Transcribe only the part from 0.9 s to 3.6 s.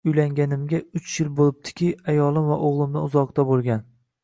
uch yil boʻlibdiki, ayolim va oʻgʻlimdan uzoqda